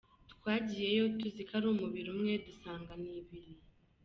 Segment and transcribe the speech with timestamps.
[0.33, 3.53] Twagiyeyo tuzi ko ari umubiri umwe dusanga ni ibiri.